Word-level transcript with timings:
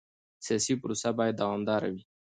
سیاسي 0.45 0.73
پروسه 0.81 1.09
باید 1.17 1.39
دوامداره 1.41 1.87
وي 1.93 2.03